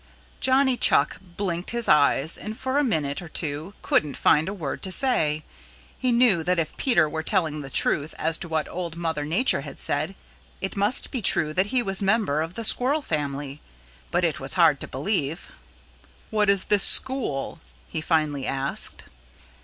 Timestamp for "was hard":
14.39-14.79